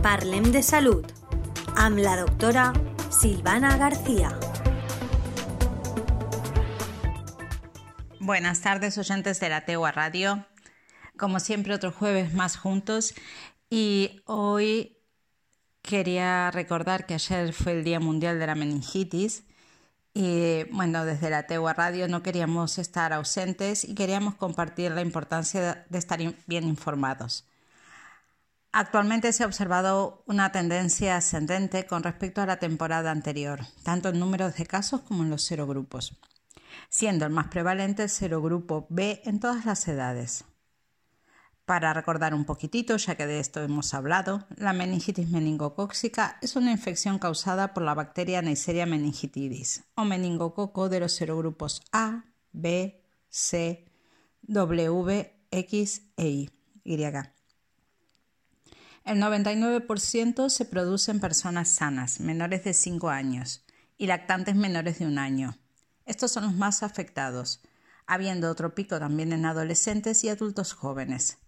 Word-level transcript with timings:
Parlem 0.00 0.46
de 0.50 0.62
Salud 0.64 1.04
amb 1.76 1.98
la 2.00 2.14
doctora 2.16 2.72
Silvana 3.12 3.76
García. 3.76 4.30
Buenas 8.18 8.62
tardes 8.62 8.96
oyentes 8.96 9.40
de 9.40 9.50
la 9.50 9.66
Tegua 9.66 9.92
Radio. 9.92 10.46
Como 11.18 11.38
siempre 11.38 11.74
otro 11.74 11.92
jueves 11.92 12.32
más 12.32 12.56
juntos 12.56 13.12
y 13.68 14.22
hoy 14.24 14.96
quería 15.82 16.50
recordar 16.50 17.04
que 17.04 17.12
ayer 17.12 17.52
fue 17.52 17.72
el 17.72 17.84
Día 17.84 18.00
Mundial 18.00 18.38
de 18.38 18.46
la 18.46 18.54
Meningitis 18.54 19.44
y 20.14 20.64
bueno, 20.72 21.04
desde 21.04 21.28
la 21.28 21.42
Tegua 21.42 21.74
Radio 21.74 22.08
no 22.08 22.22
queríamos 22.22 22.78
estar 22.78 23.12
ausentes 23.12 23.84
y 23.84 23.94
queríamos 23.94 24.34
compartir 24.36 24.92
la 24.92 25.02
importancia 25.02 25.84
de 25.90 25.98
estar 25.98 26.20
bien 26.46 26.64
informados. 26.64 27.49
Actualmente 28.72 29.32
se 29.32 29.42
ha 29.42 29.46
observado 29.46 30.22
una 30.26 30.52
tendencia 30.52 31.16
ascendente 31.16 31.86
con 31.86 32.04
respecto 32.04 32.40
a 32.40 32.46
la 32.46 32.58
temporada 32.58 33.10
anterior, 33.10 33.60
tanto 33.82 34.10
en 34.10 34.20
números 34.20 34.54
de 34.54 34.66
casos 34.66 35.00
como 35.00 35.24
en 35.24 35.30
los 35.30 35.42
serogrupos, 35.42 36.20
siendo 36.88 37.24
el 37.24 37.32
más 37.32 37.48
prevalente 37.48 38.04
el 38.04 38.08
serogrupo 38.08 38.86
B 38.88 39.22
en 39.24 39.40
todas 39.40 39.64
las 39.64 39.88
edades. 39.88 40.44
Para 41.64 41.92
recordar 41.94 42.32
un 42.32 42.44
poquitito, 42.44 42.96
ya 42.96 43.16
que 43.16 43.26
de 43.26 43.40
esto 43.40 43.60
hemos 43.60 43.92
hablado, 43.92 44.46
la 44.56 44.72
meningitis 44.72 45.28
meningocóxica 45.28 46.38
es 46.40 46.54
una 46.54 46.70
infección 46.70 47.18
causada 47.18 47.74
por 47.74 47.82
la 47.82 47.94
bacteria 47.94 48.40
Neisseria 48.40 48.86
meningitidis 48.86 49.84
o 49.96 50.04
meningococo 50.04 50.88
de 50.88 51.00
los 51.00 51.12
serogrupos 51.12 51.82
A, 51.92 52.24
B, 52.52 53.04
C, 53.28 53.84
W, 54.42 55.32
X 55.50 56.02
e 56.16 56.28
Y. 56.28 56.50
El 59.04 59.18
99% 59.18 60.48
se 60.50 60.64
produce 60.66 61.10
en 61.10 61.20
personas 61.20 61.68
sanas, 61.68 62.20
menores 62.20 62.64
de 62.64 62.74
5 62.74 63.08
años, 63.08 63.64
y 63.96 64.06
lactantes 64.06 64.54
menores 64.54 64.98
de 64.98 65.06
un 65.06 65.18
año. 65.18 65.58
Estos 66.04 66.32
son 66.32 66.44
los 66.44 66.54
más 66.54 66.82
afectados, 66.82 67.60
habiendo 68.06 68.50
otro 68.50 68.74
pico 68.74 68.98
también 68.98 69.32
en 69.32 69.46
adolescentes 69.46 70.24
y 70.24 70.28
adultos 70.28 70.72
jóvenes. 70.72 71.38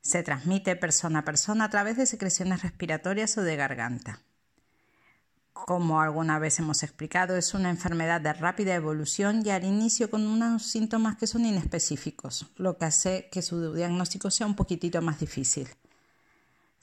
Se 0.00 0.22
transmite 0.22 0.76
persona 0.76 1.20
a 1.20 1.24
persona 1.24 1.64
a 1.64 1.70
través 1.70 1.96
de 1.96 2.06
secreciones 2.06 2.62
respiratorias 2.62 3.36
o 3.38 3.42
de 3.42 3.56
garganta. 3.56 4.20
Como 5.52 6.00
alguna 6.00 6.38
vez 6.38 6.58
hemos 6.58 6.82
explicado, 6.82 7.36
es 7.36 7.54
una 7.54 7.70
enfermedad 7.70 8.20
de 8.20 8.32
rápida 8.32 8.74
evolución 8.74 9.42
y 9.44 9.50
al 9.50 9.64
inicio 9.64 10.10
con 10.10 10.26
unos 10.26 10.66
síntomas 10.66 11.16
que 11.16 11.26
son 11.26 11.46
inespecíficos, 11.46 12.50
lo 12.56 12.76
que 12.76 12.84
hace 12.84 13.28
que 13.30 13.40
su 13.40 13.72
diagnóstico 13.72 14.30
sea 14.30 14.46
un 14.46 14.56
poquitito 14.56 15.00
más 15.00 15.20
difícil. 15.20 15.68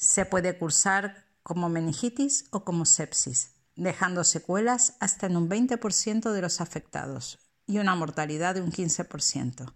Se 0.01 0.25
puede 0.25 0.57
cursar 0.57 1.23
como 1.43 1.69
meningitis 1.69 2.45
o 2.49 2.65
como 2.65 2.85
sepsis, 2.85 3.53
dejando 3.75 4.23
secuelas 4.23 4.97
hasta 4.99 5.27
en 5.27 5.37
un 5.37 5.47
20% 5.47 6.31
de 6.31 6.41
los 6.41 6.59
afectados 6.59 7.39
y 7.67 7.77
una 7.77 7.95
mortalidad 7.95 8.55
de 8.55 8.61
un 8.61 8.71
15%. 8.71 9.73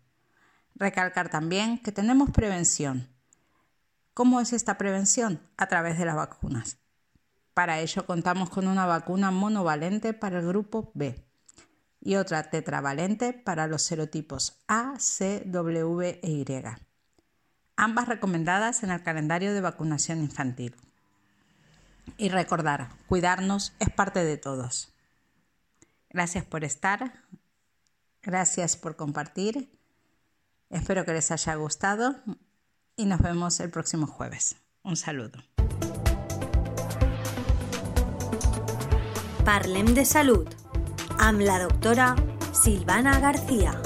Recalcar 0.73 1.29
también 1.29 1.81
que 1.81 1.91
tenemos 1.91 2.31
prevención, 2.31 3.07
¿Cómo 4.15 4.39
es 4.39 4.53
esta 4.53 4.77
prevención? 4.77 5.41
A 5.57 5.67
través 5.67 5.97
de 5.97 6.05
las 6.05 6.15
vacunas. 6.15 6.77
Para 7.53 7.81
ello 7.81 8.05
contamos 8.05 8.49
con 8.49 8.65
una 8.65 8.85
vacuna 8.85 9.29
monovalente 9.29 10.13
para 10.13 10.39
el 10.39 10.47
grupo 10.47 10.89
B 10.93 11.21
y 11.99 12.15
otra 12.15 12.49
tetravalente 12.49 13.33
para 13.33 13.67
los 13.67 13.81
serotipos 13.81 14.63
A, 14.69 14.97
C, 14.99 15.43
W 15.45 16.19
e 16.23 16.31
Y. 16.31 16.45
Ambas 17.77 18.07
recomendadas 18.07 18.83
en 18.83 18.91
el 18.91 19.03
calendario 19.03 19.53
de 19.53 19.61
vacunación 19.61 20.19
infantil. 20.19 20.75
Y 22.17 22.29
recordar, 22.29 22.89
cuidarnos 23.07 23.73
es 23.79 23.89
parte 23.89 24.23
de 24.23 24.37
todos. 24.37 24.93
Gracias 26.09 26.45
por 26.45 26.63
estar, 26.63 27.11
gracias 28.21 28.77
por 28.77 28.95
compartir. 28.95 29.69
Espero 30.69 31.03
que 31.03 31.13
les 31.13 31.31
haya 31.31 31.55
gustado 31.55 32.15
y 32.95 33.05
nos 33.05 33.19
vemos 33.19 33.59
el 33.59 33.69
próximo 33.69 34.07
jueves. 34.07 34.55
Un 34.83 34.95
saludo. 34.95 35.43
Parlem 39.45 39.93
de 39.93 40.05
Salud 40.05 40.47
amb 41.21 41.41
la 41.41 41.59
doctora 41.59 42.15
Silvana 42.51 43.19
García. 43.19 43.84